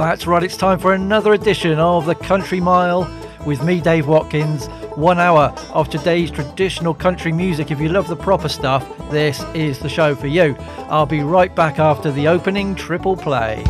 [0.00, 3.06] That's right, it's time for another edition of the Country Mile
[3.44, 4.66] with me, Dave Watkins.
[4.96, 7.70] One hour of today's traditional country music.
[7.70, 10.56] If you love the proper stuff, this is the show for you.
[10.88, 13.62] I'll be right back after the opening triple play.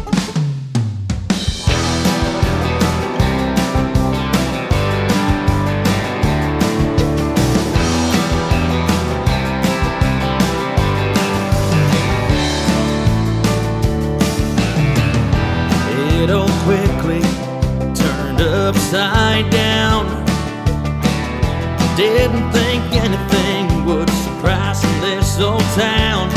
[22.31, 26.31] Didn't think anything would surprise in this old town.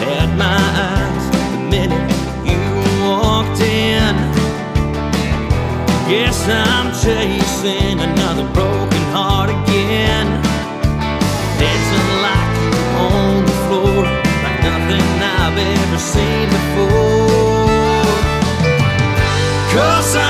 [0.00, 2.10] Had my eyes the minute
[2.48, 2.58] you
[3.04, 4.14] walked in.
[6.08, 10.26] Guess I'm chasing another broken heart again.
[11.60, 12.56] Dancing like
[13.04, 14.04] on the floor,
[14.44, 15.04] like nothing
[15.36, 18.08] I've ever seen before.
[19.74, 20.23] Cause I'm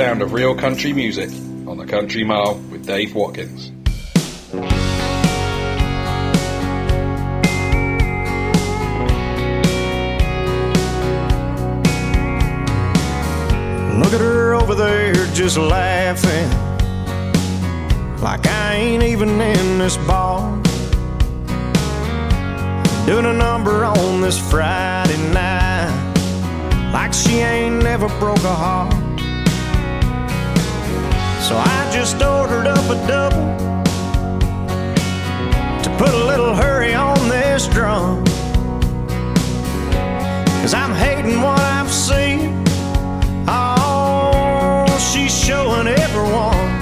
[0.00, 1.28] sound of real country music
[1.68, 3.70] on the Country Mile with Dave Watkins.
[14.00, 16.48] Look at her over there just laughing
[18.22, 20.50] like I ain't even in this bar.
[23.04, 28.99] Doing a number on this Friday night like she ain't never broke a heart.
[31.50, 33.44] So I just ordered up a double
[35.82, 38.24] to put a little hurry on this drum.
[40.62, 42.62] Cause I'm hating what I've seen.
[43.48, 46.79] Oh, she's showing everyone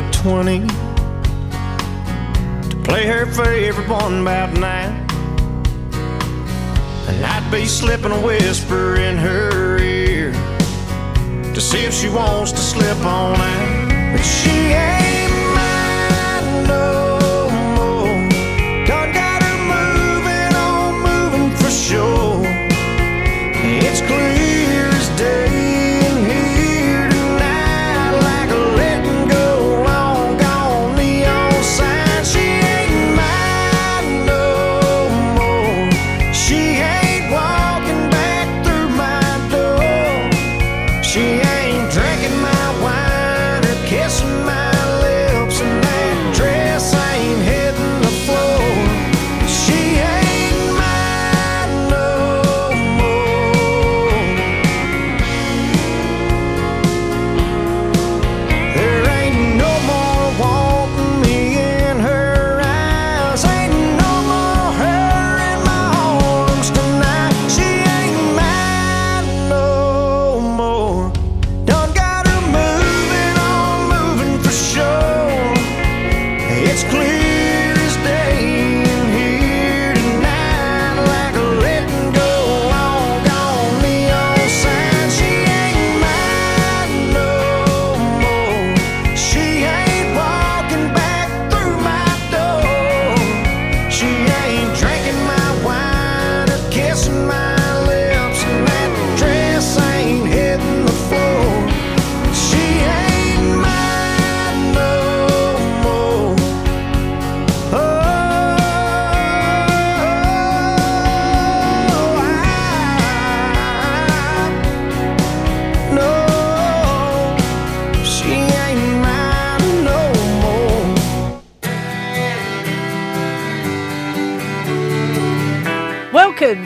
[0.00, 0.60] band 20
[2.68, 5.06] to play her favorite one about nine.
[7.08, 10.32] And I'd be slipping a whisper in her ear
[11.54, 14.16] to see if she wants to slip on out.
[14.16, 14.97] But she ain't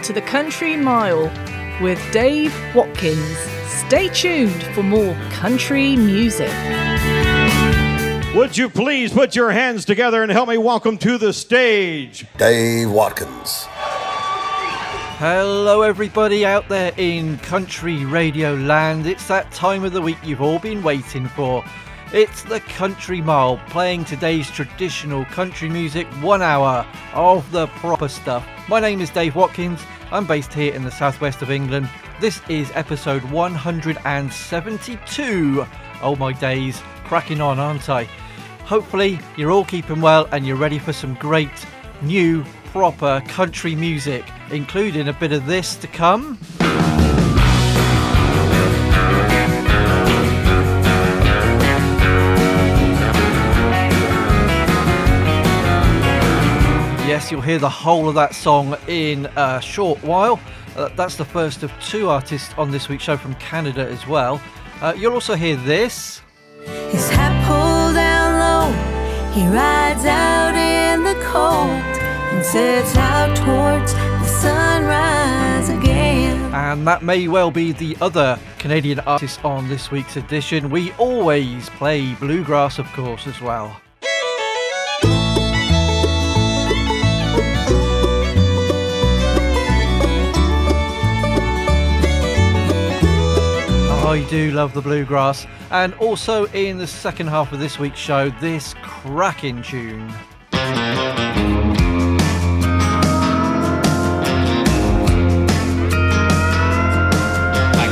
[0.03, 1.31] to the Country Mile
[1.81, 3.39] with Dave Watkins.
[3.67, 6.51] Stay tuned for more country music.
[8.35, 12.91] Would you please put your hands together and help me welcome to the stage Dave
[12.91, 13.67] Watkins.
[15.19, 19.07] Hello, everybody out there in country radio land.
[19.07, 21.65] It's that time of the week you've all been waiting for.
[22.13, 28.47] It's the Country Mile, playing today's traditional country music, one hour of the proper stuff.
[28.69, 29.81] My name is Dave Watkins.
[30.11, 31.89] I'm based here in the southwest of England.
[32.21, 35.67] This is episode 172.
[36.03, 38.05] Oh my days, cracking on, aren't I?
[38.67, 41.67] Hopefully, you're all keeping well and you're ready for some great
[42.03, 46.39] new proper country music, including a bit of this to come.
[57.31, 60.41] You'll hear the whole of that song in a short while.
[60.77, 64.41] Uh, that's the first of two artists on this week's show from Canada as well.
[64.81, 66.23] Uh, you'll also hear this.
[66.91, 71.69] His hat pulled down low, he rides out in the cold
[72.33, 76.55] and sets out towards the sunrise again.
[76.55, 80.71] And that may well be the other Canadian artist on this week's edition.
[80.71, 83.82] We always play bluegrass, of course, as well.
[94.13, 95.47] I do love the bluegrass.
[95.71, 100.13] And also in the second half of this week's show, this cracking tune.
[100.53, 100.61] I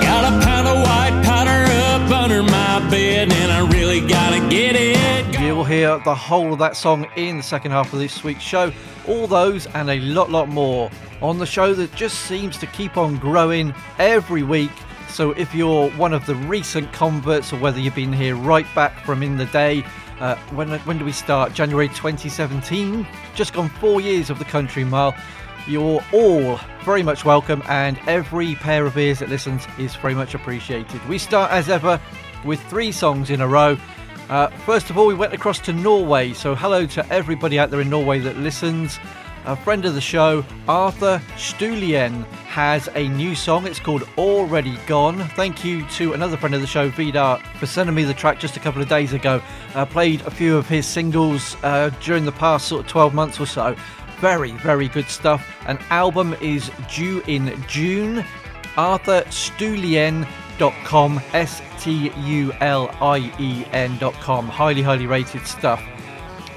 [0.02, 4.76] got a pound of white powder up under my bed, and I really gotta get
[4.76, 5.40] it.
[5.40, 8.70] You'll hear the whole of that song in the second half of this week's show.
[9.08, 10.90] All those and a lot, lot more
[11.22, 14.70] on the show that just seems to keep on growing every week.
[15.10, 19.04] So if you're one of the recent converts, or whether you've been here right back
[19.04, 19.84] from in the day,
[20.20, 21.52] uh, when when do we start?
[21.52, 23.06] January 2017.
[23.34, 25.14] Just gone four years of the Country Mile.
[25.66, 30.34] You're all very much welcome, and every pair of ears that listens is very much
[30.34, 31.06] appreciated.
[31.08, 32.00] We start as ever
[32.44, 33.76] with three songs in a row.
[34.28, 37.80] Uh, first of all, we went across to Norway, so hello to everybody out there
[37.80, 38.98] in Norway that listens.
[39.46, 43.66] A friend of the show, Arthur Stulien, has a new song.
[43.66, 45.18] It's called Already Gone.
[45.30, 48.58] Thank you to another friend of the show, Vidar, for sending me the track just
[48.58, 49.42] a couple of days ago.
[49.74, 53.40] I played a few of his singles uh, during the past sort of 12 months
[53.40, 53.74] or so.
[54.20, 55.46] Very, very good stuff.
[55.66, 58.22] An album is due in June.
[58.76, 64.48] Arthur Stulien.com, S T U L I E N.com.
[64.48, 65.82] Highly, highly rated stuff.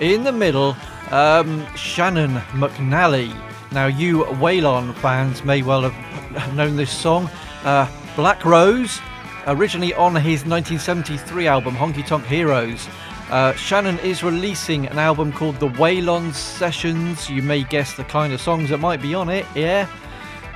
[0.01, 0.75] In the middle,
[1.13, 3.33] um, Shannon McNally.
[3.71, 7.29] Now, you Waylon fans may well have known this song.
[7.63, 8.99] Uh, Black Rose,
[9.47, 12.87] originally on his 1973 album Honky Tonk Heroes.
[13.29, 17.29] Uh, Shannon is releasing an album called The Waylon Sessions.
[17.29, 19.87] You may guess the kind of songs that might be on it, yeah?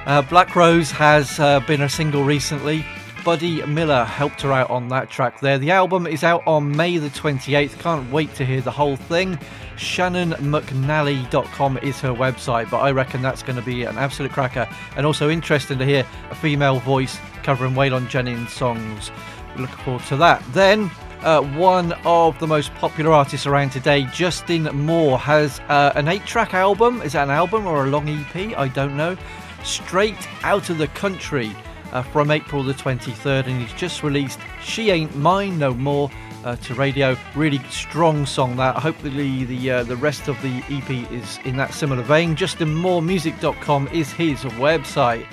[0.06, 2.84] Uh, Black Rose has uh, been a single recently.
[3.28, 5.58] Buddy Miller helped her out on that track there.
[5.58, 7.78] The album is out on May the 28th.
[7.78, 9.38] Can't wait to hear the whole thing.
[9.76, 14.66] ShannonMcNally.com is her website, but I reckon that's going to be an absolute cracker.
[14.96, 19.12] And also interesting to hear a female voice covering Waylon Jennings songs.
[19.58, 20.42] Looking forward to that.
[20.54, 26.08] Then, uh, one of the most popular artists around today, Justin Moore, has uh, an
[26.08, 27.02] eight track album.
[27.02, 28.58] Is that an album or a long EP?
[28.58, 29.18] I don't know.
[29.66, 31.54] Straight out of the country
[31.92, 36.10] uh, from April the 23rd, and he's just released She Ain't Mine No More.
[36.46, 38.56] Uh, to radio, really strong song.
[38.56, 42.38] That hopefully the uh, the rest of the EP is in that similar vein.
[42.38, 45.26] JustinMooreMusic.com is his website.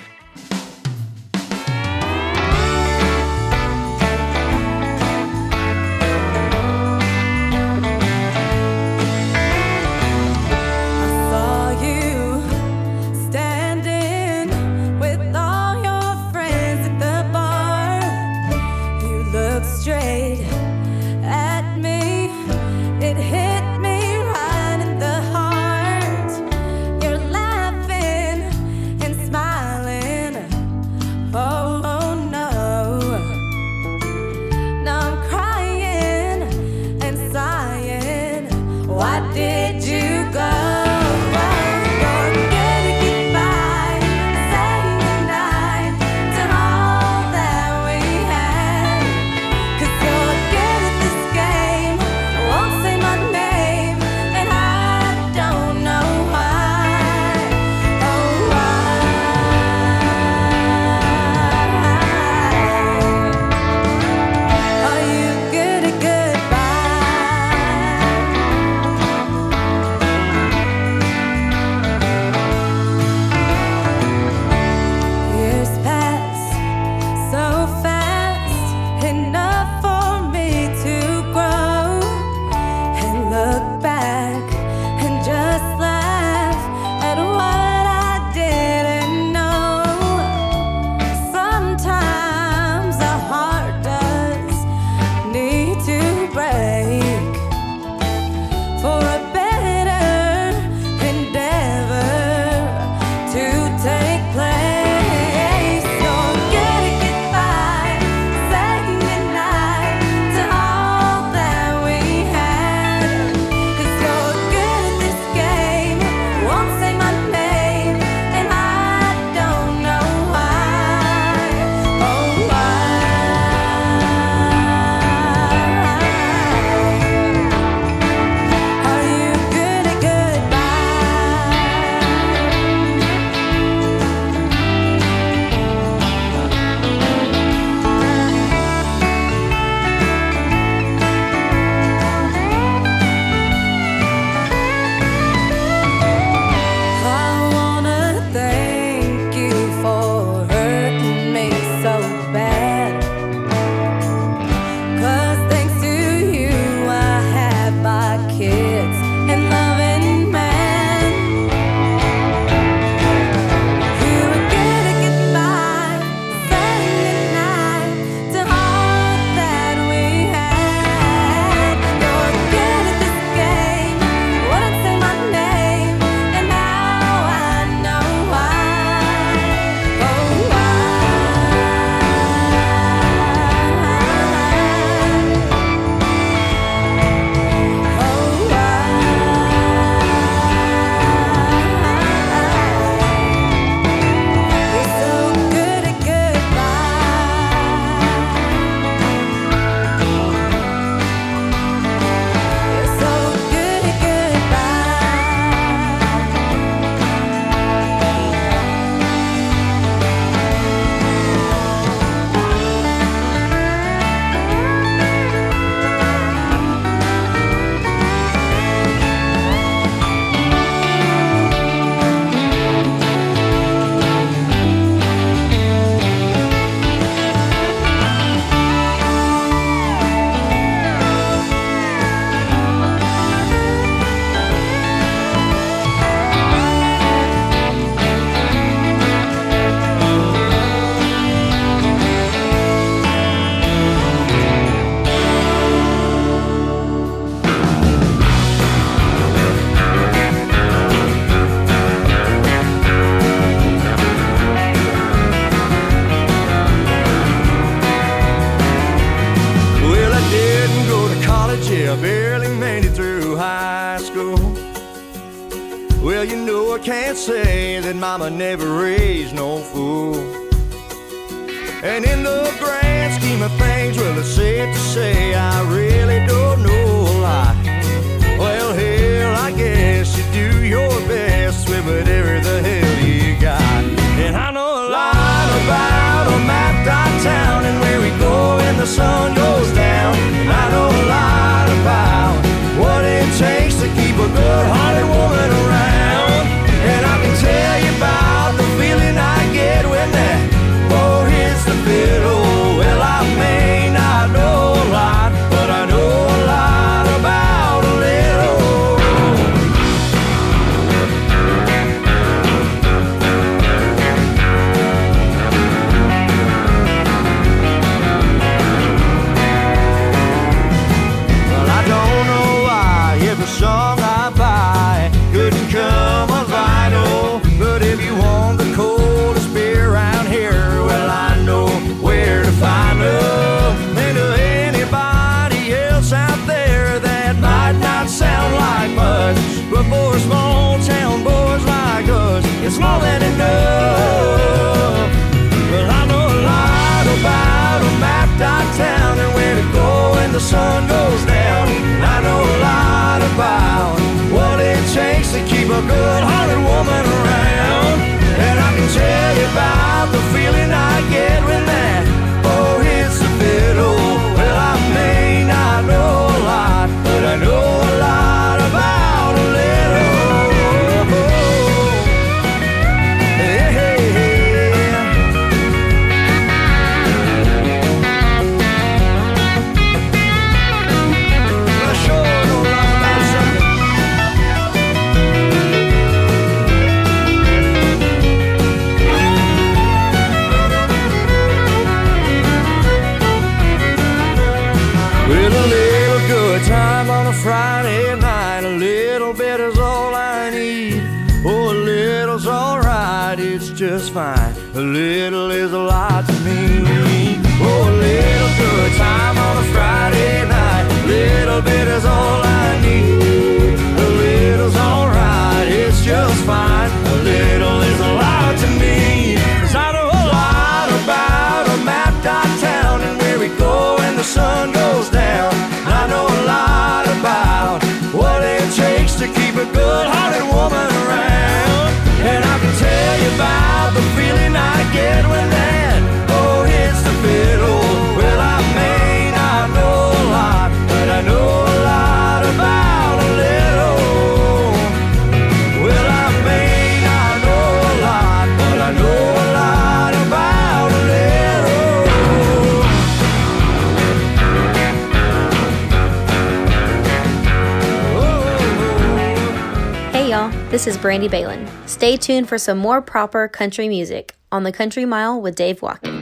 [460.85, 461.67] This is Brandy Balin.
[461.87, 466.21] Stay tuned for some more proper country music on the Country Mile with Dave Watkins.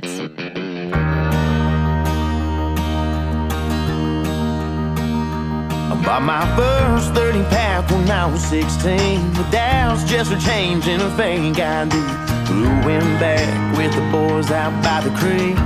[6.06, 9.34] Bought my first 30 pack when I was 16.
[9.34, 12.02] The dials just were changing, I think I do.
[12.46, 15.58] Flew back with the boys out by the creek.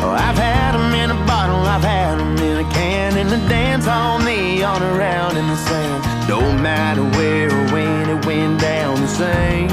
[0.00, 3.48] Oh, I've had 'em in a bottle, I've had 'em in a can, in the
[3.48, 6.28] dance hall, neon around in the sand.
[6.28, 9.68] Don't matter where or when it went down the same.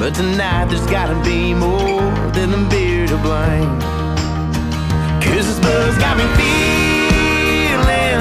[0.00, 2.00] But tonight there's gotta be more
[2.32, 3.78] than the beer to blame.
[5.20, 8.20] Cause this buzz got me feeling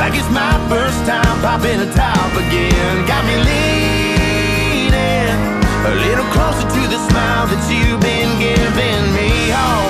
[0.00, 3.06] like it's my first time popping a top again.
[3.06, 5.38] Got me leaning
[5.86, 9.85] a little closer to the smile that you've been giving me night.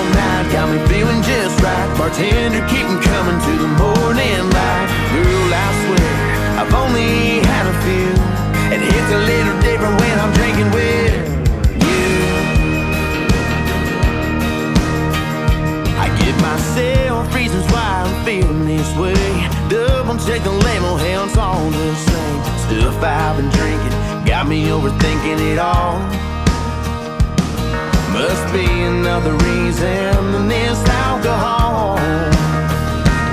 [0.57, 1.88] Got me feeling just right.
[1.99, 4.88] Bartender, keep 'em coming to the morning light.
[5.12, 6.16] Girl, I swear,
[6.61, 8.12] I've only had a few.
[8.75, 11.12] It hits a little different when I'm drinking with
[11.85, 12.09] you.
[16.05, 19.29] I give myself reasons why I'm feeling this way.
[19.69, 22.40] Double check the label, it's all the same.
[22.64, 26.01] Stuff I've been drinking got me overthinking it all.
[28.17, 32.01] Must be another reason than this alcohol.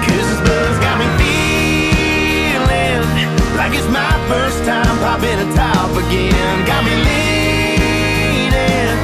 [0.03, 2.99] Cause this buzz got me feeling
[3.55, 6.67] like it's my first time popping a top again.
[6.67, 8.97] Got me leaning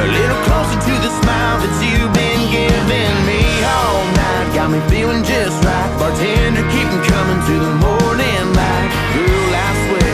[0.00, 3.44] a little closer to the smile that you've been giving me
[3.76, 4.48] all night.
[4.56, 5.92] Got me feeling just right.
[6.00, 8.88] Bartender, keep 'em coming to the morning light.
[9.12, 10.12] Girl, I swear,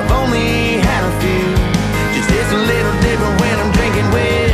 [0.00, 1.44] I've only had a few.
[2.16, 4.51] Just it's a little different when I'm drinking with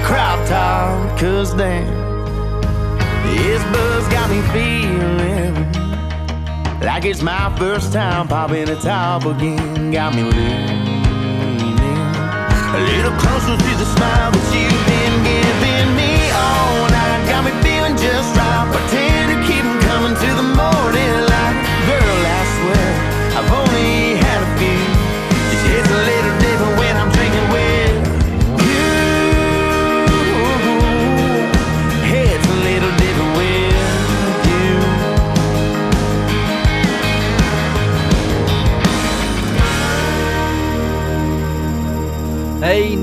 [0.00, 1.18] that crop top?
[1.18, 1.86] Cause damn,
[3.22, 5.54] this buzz got me feeling
[6.80, 9.90] like it's my first time popping the top again.
[9.90, 11.78] Got me leaning
[12.74, 17.28] a little closer to the smile that you've been giving me oh, all night.
[17.28, 18.66] Got me feeling just right.
[18.72, 21.19] Pretend to keep coming to the morning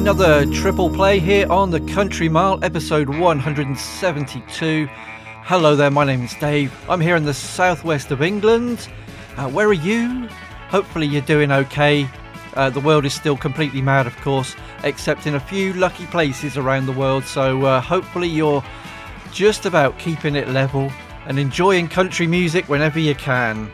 [0.08, 4.88] Another triple play here on the Country Mile, episode 172.
[4.89, 6.74] Hello there, my name is Dave.
[6.89, 8.88] I'm here in the southwest of England.
[9.36, 10.30] Uh, where are you?
[10.70, 12.08] Hopefully, you're doing okay.
[12.54, 16.56] Uh, the world is still completely mad, of course, except in a few lucky places
[16.56, 17.26] around the world.
[17.26, 18.63] So, uh, hopefully, you're
[19.34, 20.89] just about keeping it level
[21.26, 23.70] and enjoying country music whenever you can.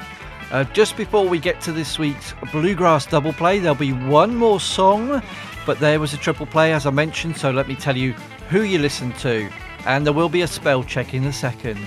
[0.49, 4.59] Uh, just before we get to this week's Bluegrass double play, there'll be one more
[4.59, 5.21] song,
[5.65, 8.13] but there was a triple play as I mentioned, so let me tell you
[8.49, 9.49] who you listened to,
[9.85, 11.79] and there will be a spell check in a second.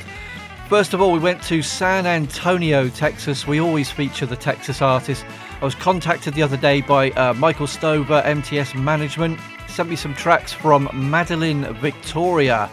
[0.68, 3.46] First of all, we went to San Antonio, Texas.
[3.46, 5.24] We always feature the Texas artists.
[5.60, 9.38] I was contacted the other day by uh, Michael Stover, MTS Management.
[9.68, 12.68] Sent me some tracks from Madelyn Victoria.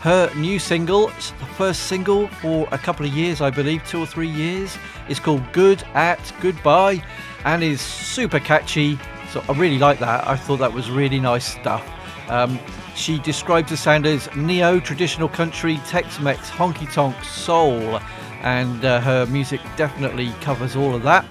[0.00, 4.06] Her new single, the first single for a couple of years, I believe, two or
[4.06, 4.76] three years,
[5.08, 7.02] is called Good at Goodbye
[7.44, 8.98] and is super catchy.
[9.30, 10.26] So I really like that.
[10.26, 11.84] I thought that was really nice stuff.
[12.28, 12.58] Um,
[12.94, 18.00] she describes the sound as neo traditional country, Tex Mex, honky tonk, soul,
[18.42, 21.24] and uh, her music definitely covers all of that.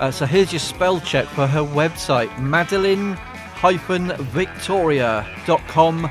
[0.00, 3.16] Uh, so here's your spell check for her website madelyn
[4.32, 6.10] victoria.com.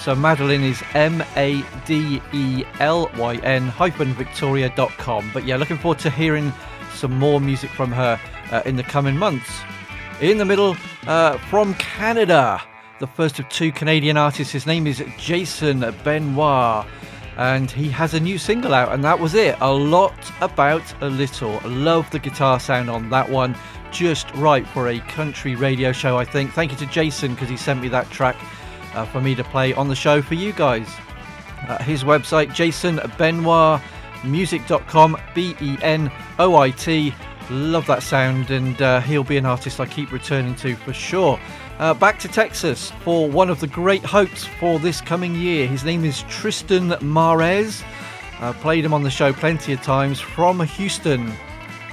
[0.00, 5.30] So Madelyn is M A D E L Y N hyphen Victoria.com.
[5.32, 6.52] But yeah, looking forward to hearing
[6.92, 8.20] some more music from her
[8.52, 9.50] uh, in the coming months.
[10.24, 10.74] In the middle,
[11.06, 12.62] uh, from Canada,
[12.98, 14.54] the first of two Canadian artists.
[14.54, 16.86] His name is Jason Benoit,
[17.36, 19.54] and he has a new single out, and that was it.
[19.60, 21.60] A lot about a little.
[21.66, 23.54] Love the guitar sound on that one.
[23.92, 26.52] Just right for a country radio show, I think.
[26.52, 28.36] Thank you to Jason because he sent me that track
[28.94, 30.88] uh, for me to play on the show for you guys.
[31.68, 37.12] Uh, his website, jasonbenoitmusic.com, B E N O I T.
[37.50, 41.38] Love that sound, and uh, he'll be an artist I keep returning to for sure.
[41.78, 45.66] Uh, back to Texas for one of the great hopes for this coming year.
[45.66, 47.84] His name is Triston Marez.
[48.40, 51.32] Uh, played him on the show plenty of times from Houston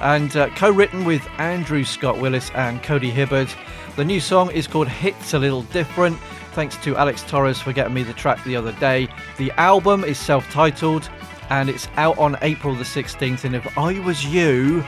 [0.00, 3.48] and uh, co written with Andrew Scott Willis and Cody Hibbard.
[3.96, 6.18] The new song is called Hits a Little Different.
[6.52, 9.08] Thanks to Alex Torres for getting me the track the other day.
[9.36, 11.08] The album is self titled
[11.50, 13.44] and it's out on April the 16th.
[13.44, 14.84] And if I was you,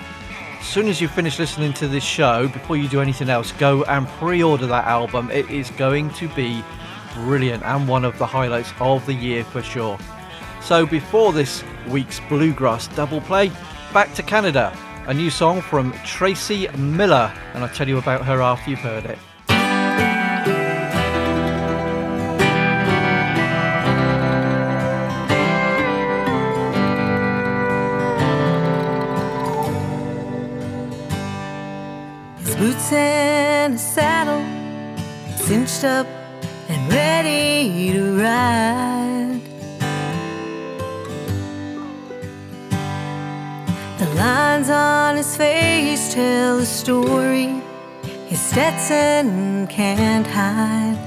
[0.65, 3.85] as soon as you finish listening to this show, before you do anything else, go
[3.85, 5.31] and pre order that album.
[5.31, 6.65] It is going to be
[7.13, 9.99] brilliant and one of the highlights of the year for sure.
[10.63, 13.53] So, before this week's Bluegrass double play,
[13.93, 14.75] back to Canada.
[15.07, 19.05] A new song from Tracy Millar, and I'll tell you about her after you've heard
[19.05, 19.19] it.
[33.75, 34.45] His saddle
[35.37, 36.07] cinched up
[36.69, 39.41] and ready to ride.
[43.99, 47.61] The lines on his face tell a story
[48.29, 51.01] his Stetson can't hide.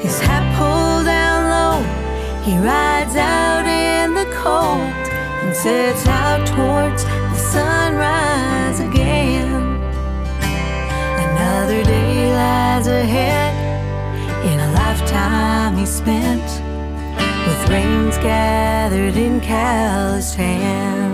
[0.00, 1.76] His hat pulled down low,
[2.44, 4.94] he rides out in the cold
[5.42, 7.11] and sets out towards the
[7.52, 9.52] sunrise again.
[11.26, 13.52] Another day lies ahead
[14.50, 16.48] in a lifetime he spent
[17.46, 21.11] with reins gathered in calloused hands.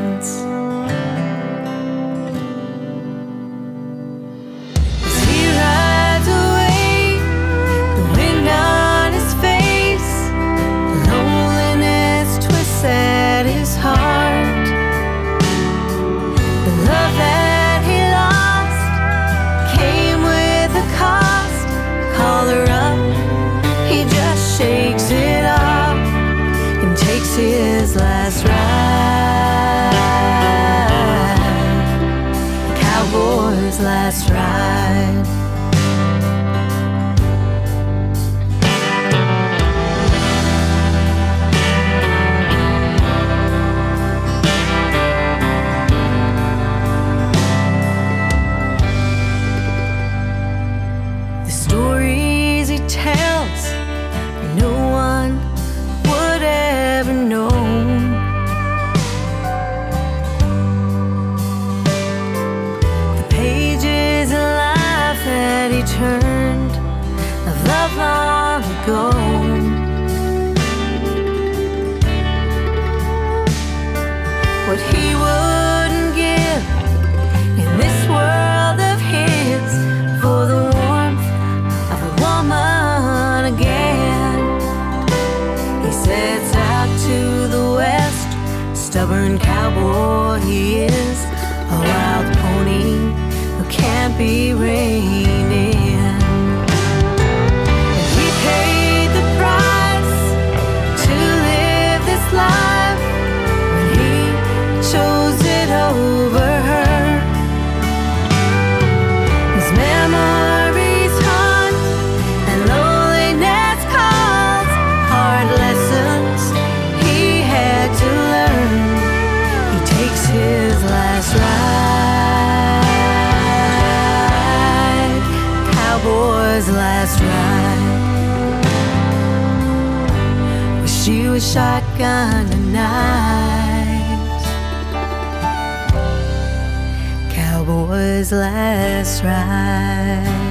[138.28, 140.48] Cowboy's last ride.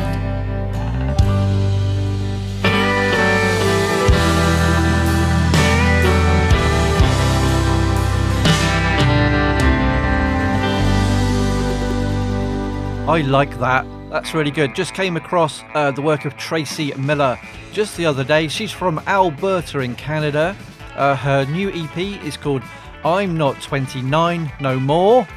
[13.07, 13.85] I like that.
[14.09, 14.75] That's really good.
[14.75, 17.39] Just came across uh, the work of Tracy Millar
[17.71, 18.47] just the other day.
[18.47, 20.55] She's from Alberta in Canada.
[20.95, 22.63] Uh, her new EP is called
[23.05, 25.27] I'm Not 29 No More.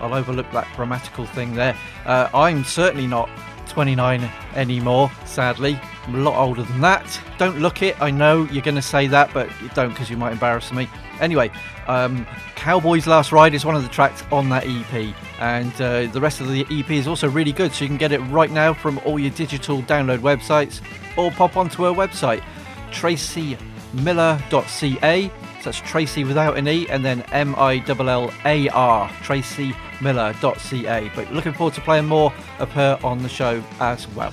[0.00, 1.76] I'll overlook that grammatical thing there.
[2.04, 3.28] Uh, I'm certainly not
[3.70, 5.80] 29 anymore, sadly.
[6.04, 7.20] I'm a lot older than that.
[7.38, 8.00] Don't look it.
[8.02, 10.88] I know you're going to say that, but don't because you might embarrass me.
[11.20, 11.50] Anyway,
[11.86, 16.20] um, Cowboy's Last Ride is one of the tracks on that EP, and uh, the
[16.20, 17.72] rest of the EP is also really good.
[17.72, 20.80] So you can get it right now from all your digital download websites,
[21.16, 22.42] or pop onto her website,
[22.90, 25.28] tracymillar.ca.
[25.28, 29.89] So that's Tracy without an E, and then M I L L A R, tracymillar.ca.
[30.00, 34.32] But looking forward to playing more of her on the show as well.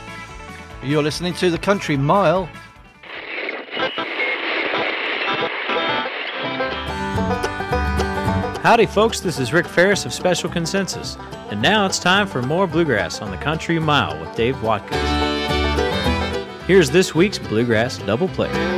[0.83, 2.49] You're listening to the Country Mile.
[8.63, 9.21] Howdy, folks.
[9.21, 11.17] This is Rick Faris of Special Consensus.
[11.51, 15.01] And now it's time for more Bluegrass on the Country Mile with Dave Watkins.
[16.67, 18.76] Here's this week's Bluegrass Double Play.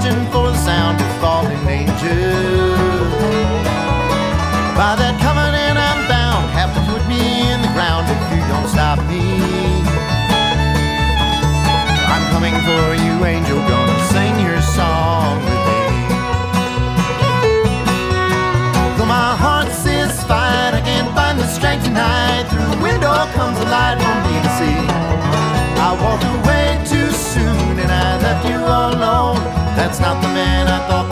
[0.00, 1.96] Searching for the sound of falling angels.
[4.76, 8.68] By that covenant I'm bound, have to put me in the ground if you don't
[8.68, 9.24] stop me.
[12.12, 15.80] I'm coming for you, angel, gonna sing your song with me.
[19.00, 22.44] Though my heart says fight, I can't find the strength tonight.
[22.50, 23.96] Through the window comes a light
[29.86, 31.05] That's not the man I thought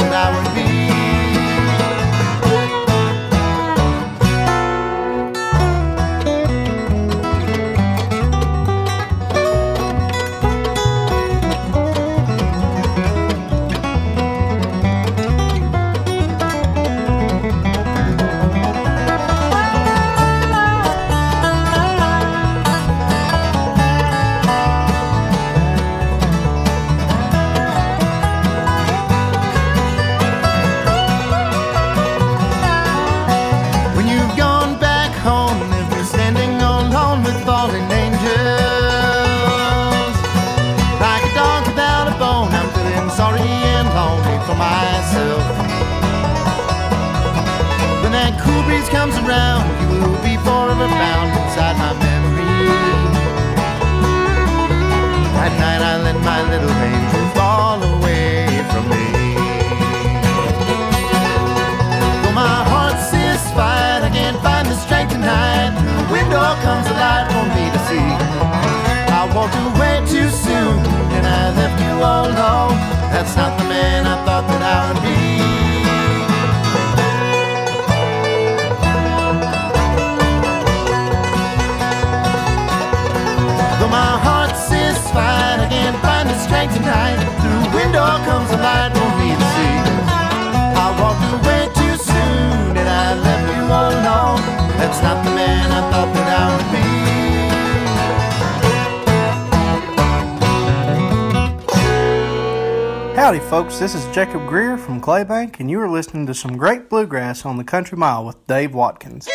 [69.34, 70.78] walked away too soon
[71.16, 72.78] and I left you all alone.
[73.10, 74.93] That's not the man I thought that I would
[103.24, 103.78] Howdy, folks.
[103.78, 107.56] This is Jacob Greer from Claybank, and you are listening to some great bluegrass on
[107.56, 109.26] the Country Mile with Dave Watkins.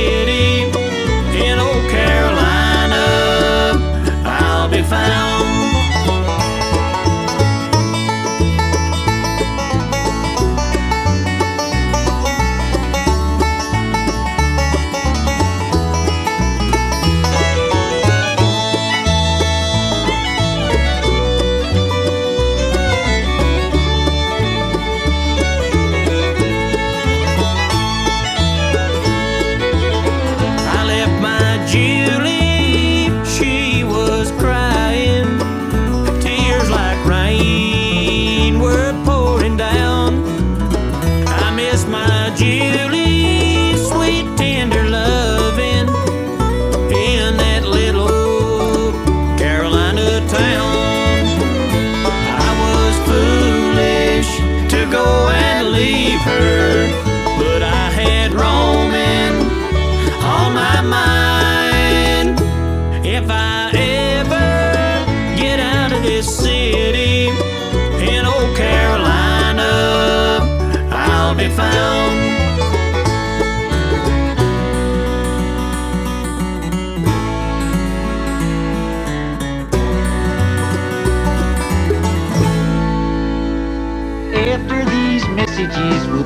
[0.00, 0.29] This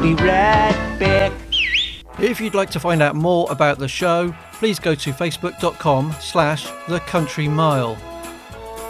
[0.05, 1.33] be right back.
[2.19, 6.69] If you'd like to find out more about the show, please go to facebook.com slash
[6.89, 7.97] the country mile.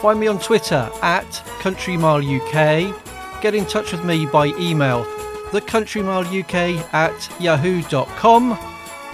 [0.03, 3.41] Find me on Twitter at Country Mile UK.
[3.41, 5.05] Get in touch with me by email,
[5.53, 8.59] thecountrymileuk at yahoo.com.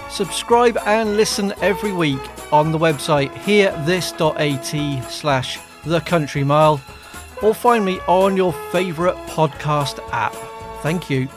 [0.08, 2.20] Subscribe and listen every week
[2.50, 6.80] on the website hearthis.at slash the country mile
[7.42, 10.34] or find me on your favourite podcast app.
[10.82, 11.28] Thank you.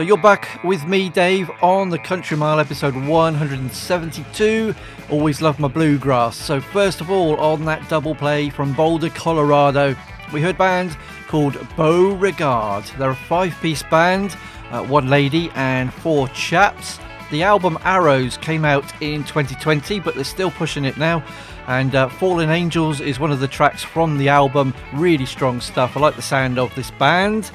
[0.00, 4.74] So you're back with me, Dave, on the Country Mile episode 172.
[5.10, 6.38] Always love my bluegrass.
[6.38, 9.94] So first of all, on that double play from Boulder, Colorado,
[10.32, 10.96] we heard a band
[11.28, 12.84] called Bowregard.
[12.96, 14.38] They're a five-piece band,
[14.70, 16.98] uh, one lady and four chaps.
[17.30, 21.22] The album Arrows came out in 2020, but they're still pushing it now.
[21.66, 24.72] And uh, Fallen Angels is one of the tracks from the album.
[24.94, 25.94] Really strong stuff.
[25.94, 27.50] I like the sound of this band.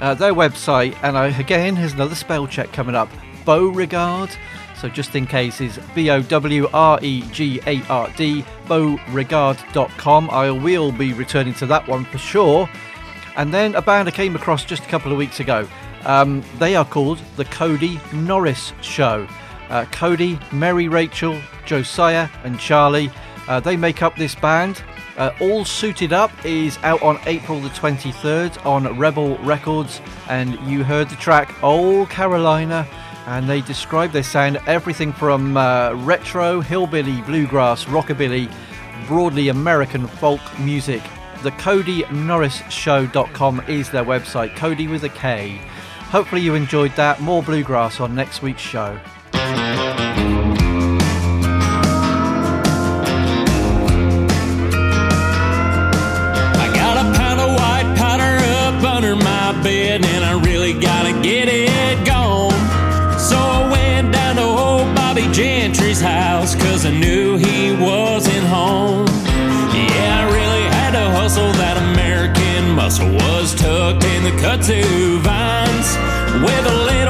[0.00, 3.08] Uh, their website, and I, again, here's another spell check coming up
[3.44, 4.30] Bowregard.
[4.80, 10.30] So just in case, is B O W R E G A R D, bowregard.com.
[10.30, 12.68] I will be returning to that one for sure.
[13.36, 15.66] And then a band I came across just a couple of weeks ago.
[16.04, 19.26] Um, they are called The Kody Norris Show.
[19.68, 23.10] Uh, Kody, Mary Rachel, Josiah, and Charlie.
[23.48, 24.82] Uh, they make up this band.
[25.16, 30.84] Uh, All Suited Up is out on April the 23rd on Rebel Records, and you
[30.84, 32.86] heard the track Ole Carolina,
[33.26, 38.52] and they describe their sound everything from uh, retro, hillbilly, bluegrass, rockabilly,
[39.06, 41.02] broadly American folk music.
[41.42, 45.62] The KodyNorrisShow.com is their website, Kody with a K.
[46.10, 47.20] Hopefully, you enjoyed that.
[47.20, 49.00] More bluegrass on next week's show.
[59.66, 62.52] bed and I really gotta get it gone.
[63.18, 69.06] So I went down to old Bobby Gentry's house cause I knew he wasn't home.
[69.74, 75.88] Yeah, I really had to hustle that American muscle was tucked in the kudzu vines
[76.46, 77.05] with a little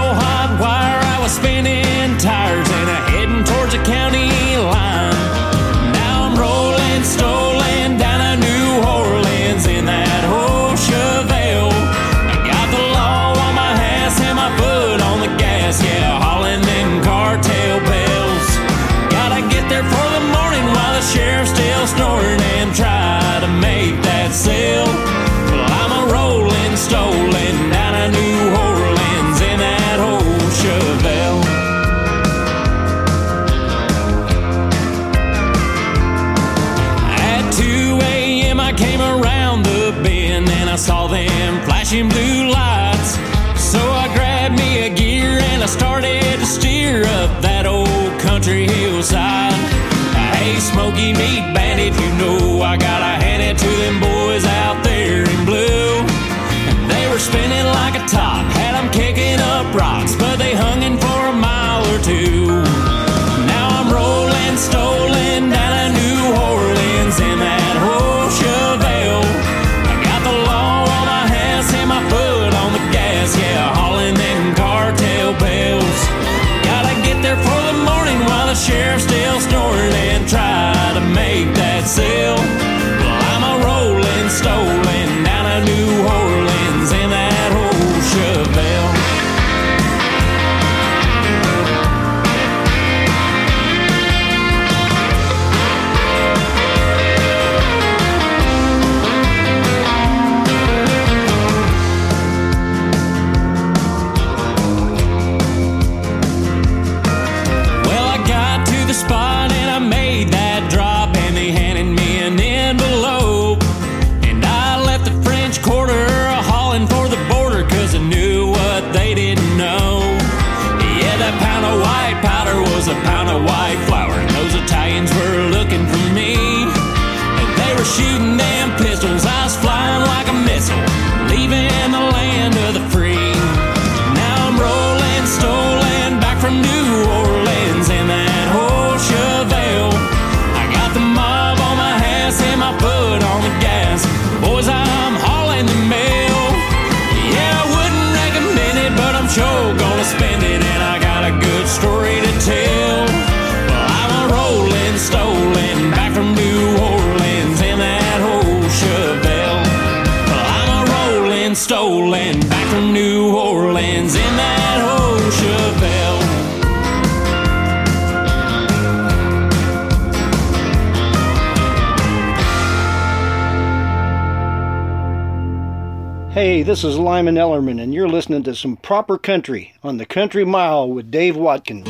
[176.76, 180.86] This is Lyman Ellerman, and you're listening to some proper country on the Country Mile
[180.86, 181.88] with Dave Watkins.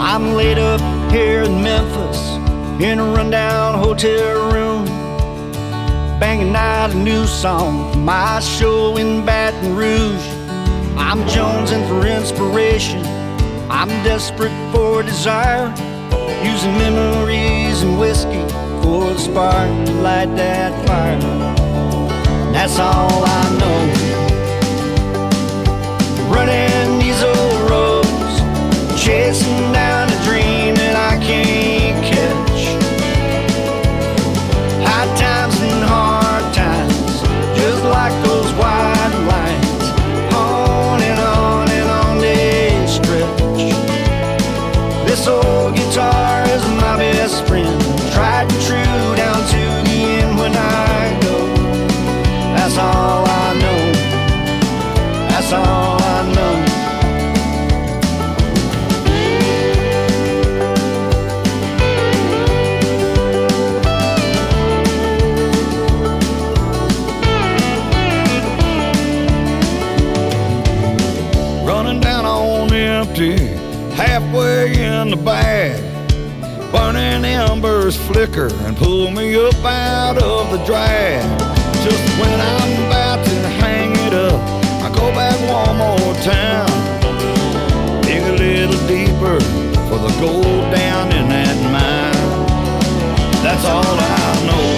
[0.00, 0.80] I'm laid up
[1.12, 2.18] here in Memphis
[2.82, 4.86] in a rundown hotel room,
[6.18, 10.26] banging out a new song for my show in Baton Rouge.
[10.96, 13.04] I'm jonesing for inspiration,
[13.70, 15.68] I'm desperate for desire,
[16.42, 19.70] using memories and whiskey full spark,
[20.02, 21.18] light that fire.
[22.52, 23.80] That's all I know.
[26.34, 28.34] Running these old roads,
[29.02, 30.59] chasing down a dream.
[77.90, 81.22] Embers flicker and pull me up out of the drag.
[81.82, 84.40] Just when I'm about to hang it up,
[84.82, 86.68] I go back one more time.
[88.02, 89.40] Dig a little deeper
[89.88, 92.30] for the gold down in that mine.
[93.42, 94.68] That's all I know.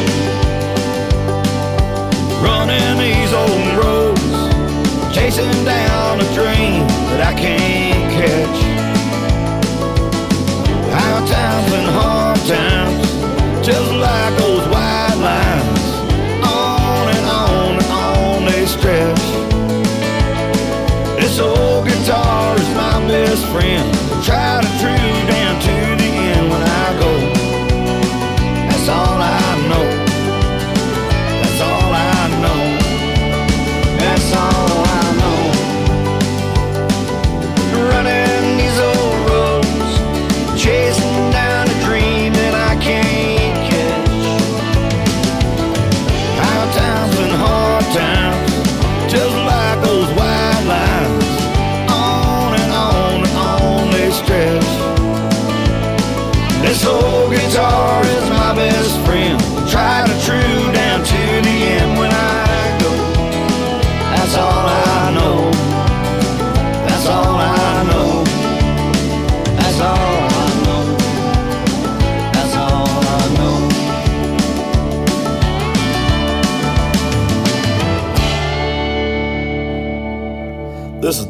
[2.43, 8.61] Running these old roads, chasing down a dream that I can't catch.
[10.93, 12.22] High times and hard
[21.43, 23.93] Old guitar is my best friend.
[24.25, 24.72] Try to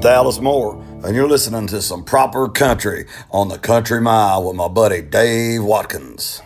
[0.02, 4.66] Dallas Moore, and you're listening to some proper country on the Country Mile with my
[4.66, 6.42] buddy Dave Watkins.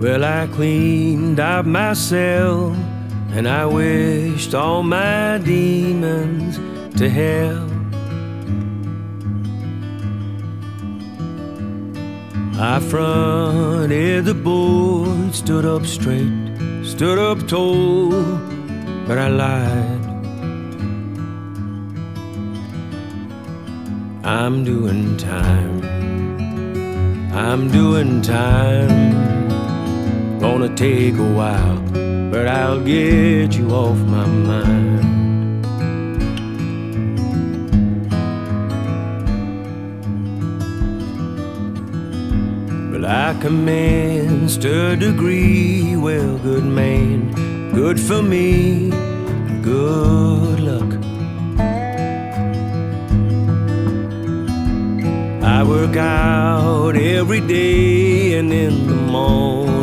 [0.00, 2.76] Well, I cleaned up my cell
[3.30, 6.56] and I wished all my demons
[6.98, 7.68] to hell.
[12.60, 16.32] I fronted the board, stood up straight,
[16.82, 18.10] stood up tall,
[19.06, 19.98] but I lied.
[24.24, 25.82] I'm doing time.
[27.32, 29.18] I'm doing time.
[30.40, 31.78] Gonna take a while,
[32.38, 35.62] but I'll get you off my mind.
[42.92, 47.32] But I commenced a degree, well, good man,
[47.72, 48.90] good for me,
[49.62, 50.90] good luck.
[55.42, 59.77] I work out every day, and in the morning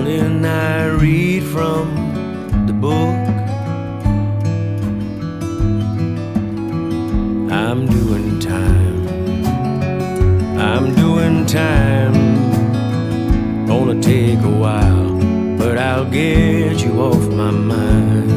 [16.15, 18.31] get you off my mind.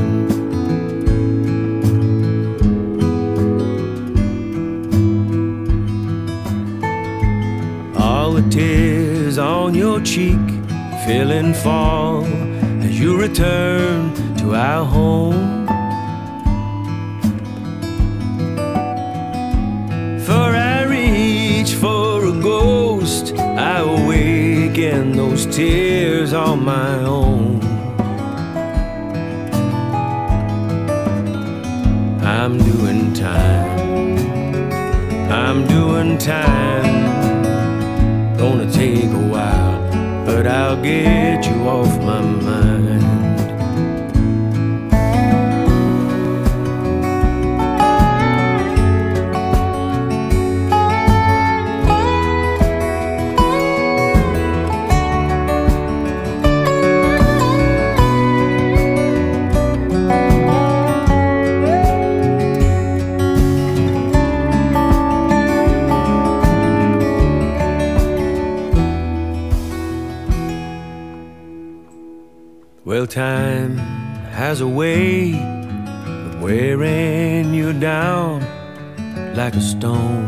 [7.96, 10.46] All the tears on your cheek,
[11.06, 12.24] fill and fall
[12.86, 15.66] as you return to our home.
[20.26, 27.07] For I reach for a ghost, I awaken those tears on my
[36.28, 36.57] time.
[74.60, 78.40] A way of wearing you down
[79.34, 80.26] like a stone.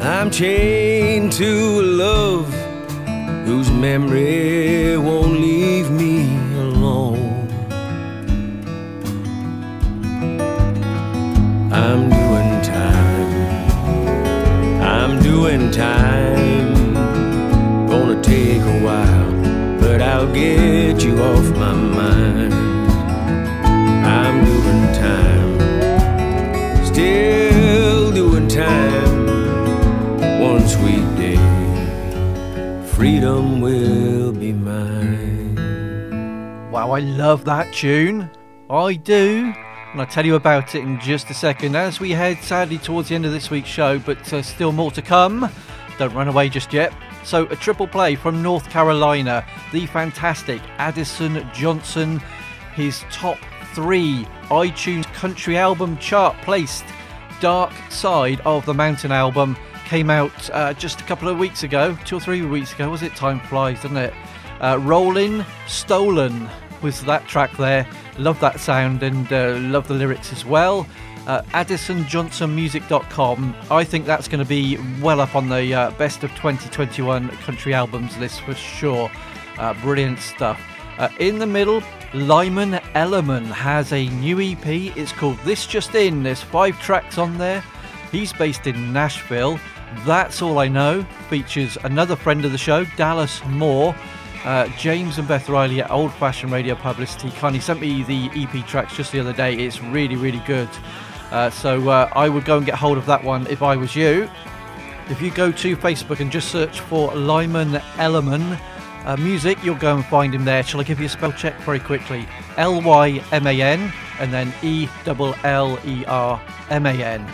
[0.00, 2.52] I'm chained to a love
[3.46, 5.97] whose memory won't leave me
[36.98, 38.28] I love that tune.
[38.68, 39.54] I do.
[39.92, 43.08] And I'll tell you about it in just a second as we head sadly towards
[43.08, 45.48] the end of this week's show, but uh, still more to come.
[45.96, 46.92] Don't run away just yet.
[47.22, 52.20] So, a triple play from North Carolina, the fantastic Addison Johnson,
[52.74, 53.38] his top
[53.74, 56.84] three iTunes country album chart placed.
[57.40, 61.96] Dark Side of the Mountain album came out uh, just a couple of weeks ago,
[62.04, 62.90] two or three weeks ago.
[62.90, 63.14] Was it?
[63.14, 64.14] Time flies, doesn't it?
[64.60, 66.50] Uh, Rolling Stolen
[66.82, 67.86] was that track there.
[68.18, 70.86] Love that sound and uh, love the lyrics as well.
[71.26, 73.56] Uh, AddisonJohnsonMusic.com.
[73.70, 77.74] I think that's going to be well up on the uh, best of 2021 country
[77.74, 79.10] albums list for sure.
[79.58, 80.60] Uh, brilliant stuff.
[80.98, 81.82] Uh, in the middle,
[82.14, 84.66] Lyman Ellerman has a new EP.
[84.66, 86.22] It's called This Just In.
[86.22, 87.62] There's five tracks on there.
[88.10, 89.60] He's based in Nashville.
[90.06, 93.94] That's All I Know features another friend of the show, Dallas Moore.
[94.44, 98.66] Uh, James and Beth Riley at Old Fashioned Radio Publicity kindly sent me the EP
[98.66, 99.54] tracks just the other day.
[99.54, 100.68] It's really, really good.
[101.30, 103.94] Uh, so uh, I would go and get hold of that one if I was
[103.94, 104.30] you.
[105.10, 108.58] If you go to Facebook and just search for Lyman Ellerman
[109.04, 110.62] uh, Music, you'll go and find him there.
[110.62, 112.26] Shall I give you a spell check very quickly?
[112.56, 117.26] L Y M A N and then E L L E R M A N.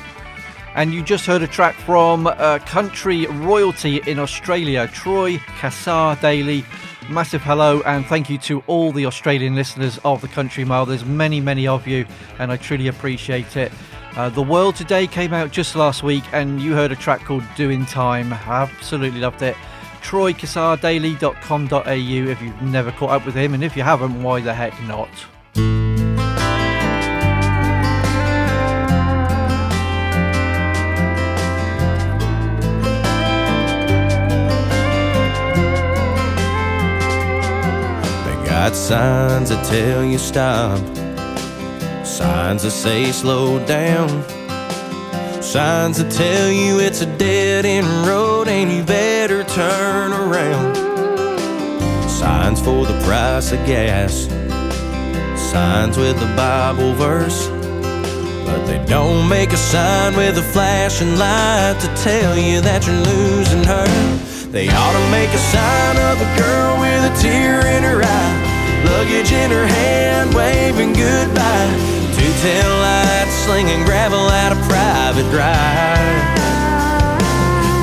[0.75, 6.65] And you just heard a track from uh, country royalty in Australia, Troy Cassar-Daley.
[7.11, 10.87] Massive hello and thank you to all the Australian listeners of the Country Mile.
[10.87, 12.07] There's many, many of you,
[12.39, 13.71] and I truly appreciate it.
[14.17, 17.45] Uh, the World Today came out just last week, and you heard a track called
[17.57, 18.33] Doing Time.
[18.33, 19.55] I absolutely loved it.
[20.03, 24.83] TroyCassarDaley.com.au if you've never caught up with him, and if you haven't, why the heck
[24.85, 25.11] not?
[38.65, 40.79] Got signs that tell you stop,
[42.03, 44.09] signs that say slow down,
[45.43, 50.77] signs that tell you it's a dead end road and you better turn around.
[52.09, 54.29] Signs for the price of gas,
[55.53, 57.49] signs with a Bible verse,
[58.47, 62.97] but they don't make a sign with a flashing light to tell you that you're
[62.97, 63.87] losing her.
[64.51, 68.54] They ought to make a sign of a girl with a tear in her eye,
[68.85, 71.73] luggage in her hand, waving goodbye.
[72.17, 76.25] Two-tail lights slinging gravel at a private drive.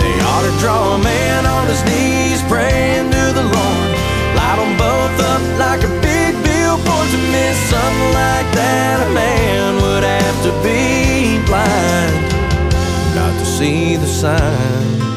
[0.01, 3.89] They ought to draw a man on his knees, praying to the Lord.
[4.37, 9.07] Light them both up like a big billboard to miss something like that.
[9.07, 12.15] A man would have to be blind
[13.15, 15.10] not to see the signs.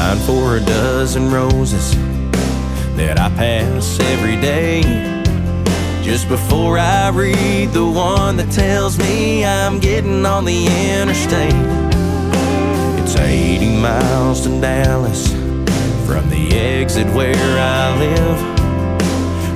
[0.00, 1.94] Sign for a dozen roses
[2.96, 4.80] that I pass every day.
[6.02, 10.60] Just before I read the one that tells me I'm getting on the
[10.96, 11.66] interstate.
[13.00, 15.22] It's 80 miles to Dallas
[16.06, 18.38] from the exit where I live.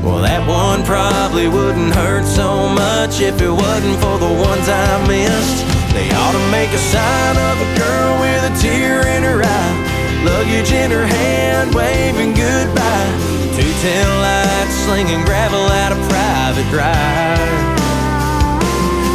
[0.05, 4.90] Well, that one probably wouldn't hurt so much if it wasn't for the ones I
[5.09, 5.59] missed.
[5.97, 9.93] They ought to make a sign of a girl with a tear in her eye,
[10.24, 13.12] luggage in her hand, waving goodbye.
[13.56, 17.64] Two-tail lights slinging gravel at a private drive.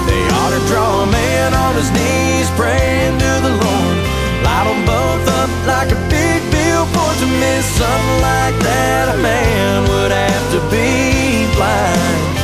[0.07, 3.97] They ought to draw a man on his knees, praying to the Lord.
[4.45, 9.15] Light them both up like a big billboard to miss something like that.
[9.15, 12.38] A man would have to be blind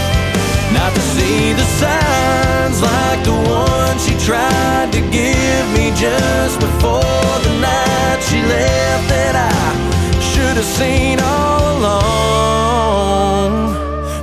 [1.15, 8.19] see the signs like the one she tried to give me just before the night
[8.27, 9.55] she left that I
[10.29, 13.51] should have seen all along.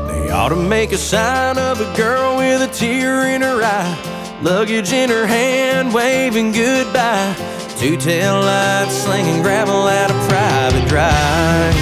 [0.09, 3.97] They ought to make a sign of a girl with a tear in her eye,
[4.43, 7.34] luggage in her hand, waving goodbye.
[7.78, 11.74] Two-tail lights slinging gravel at a private drive.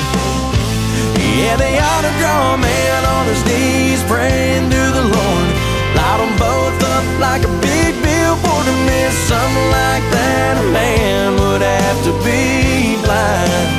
[1.41, 4.71] Yeah, they ought to draw a man on his knees, praying
[7.21, 10.57] like a big billboard to miss something like that.
[10.59, 13.73] A man would have to be blind.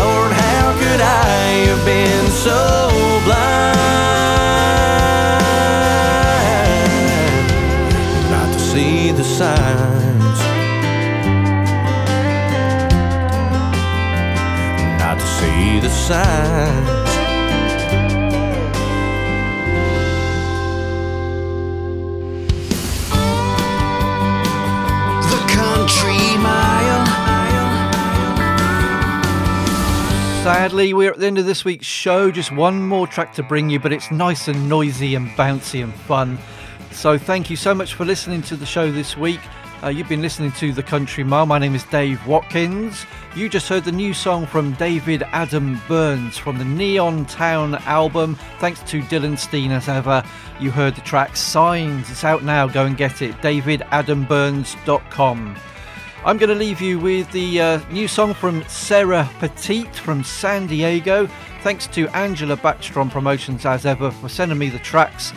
[0.00, 2.88] Lord, how could I have been so
[3.26, 3.76] blind
[8.30, 10.40] not to see the signs?
[14.98, 17.09] Not to see the signs.
[30.52, 32.32] Sadly, we're at the end of this week's show.
[32.32, 35.94] Just one more track to bring you, but it's nice and noisy and bouncy and
[35.94, 36.40] fun.
[36.90, 39.38] So, thank you so much for listening to the show this week.
[39.80, 41.46] Uh, you've been listening to The Country Mile.
[41.46, 43.06] My name is Dave Watkins.
[43.36, 48.34] You just heard the new song from David Adam Byrnes from the Neon Town album.
[48.58, 50.24] Thanks to Dylan Steen as ever.
[50.58, 52.10] You heard the track Signs.
[52.10, 52.66] It's out now.
[52.66, 53.36] Go and get it.
[53.36, 55.56] DavidAdamByrnes.com.
[56.22, 60.66] I'm going to leave you with the uh, new song from Sarah Petite from San
[60.66, 61.26] Diego.
[61.62, 65.32] Thanks to Angela Backstrom Promotions as ever for sending me the tracks.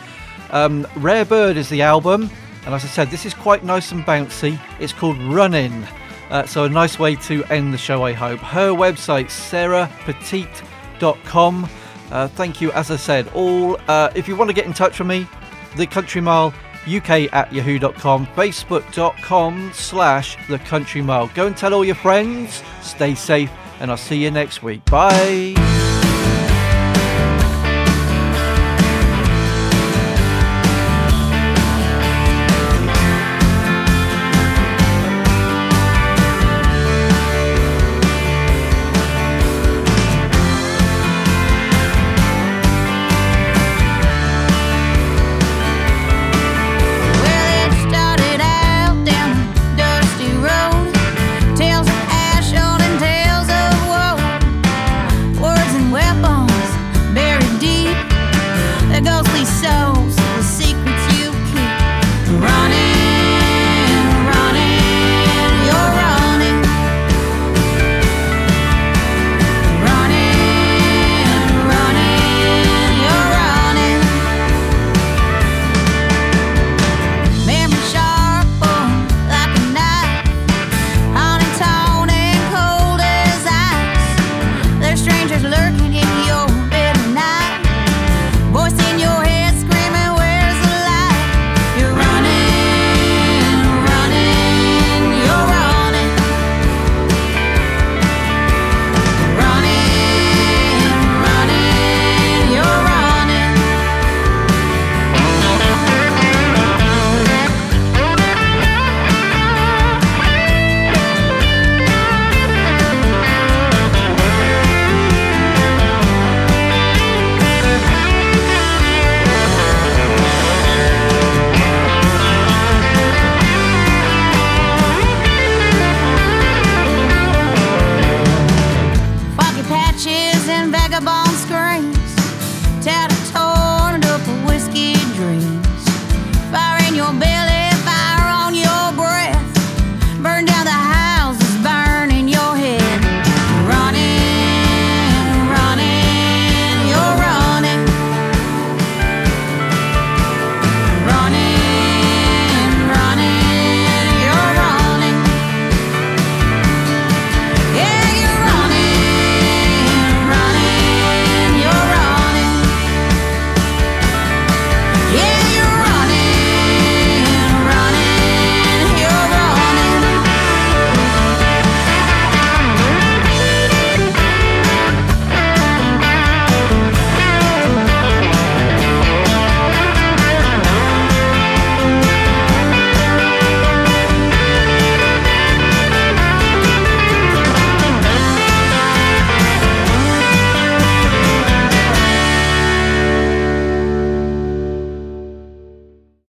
[0.50, 2.28] Um, Rare Bird is the album,
[2.66, 4.60] and as I said, this is quite nice and bouncy.
[4.78, 5.86] It's called Running.
[6.28, 8.40] Uh, so, a nice way to end the show, I hope.
[8.40, 11.68] Her website, sarahpetite.com.
[12.10, 13.28] Uh, thank you, as I said.
[13.28, 15.26] All uh, If you want to get in touch with me,
[15.76, 16.52] the Country Mile
[16.86, 21.28] uk at yahoo.com, facebook.com slash the country mile.
[21.28, 24.84] Go and tell all your friends, stay safe, and I'll see you next week.
[24.86, 25.83] Bye.